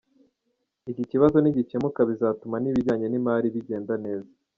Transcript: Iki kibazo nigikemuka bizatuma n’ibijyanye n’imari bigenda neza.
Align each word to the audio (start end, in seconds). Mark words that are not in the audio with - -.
Iki 0.91 1.03
kibazo 1.11 1.37
nigikemuka 1.39 1.99
bizatuma 2.09 2.55
n’ibijyanye 2.59 3.05
n’imari 3.09 3.47
bigenda 3.55 3.93
neza. 4.05 4.29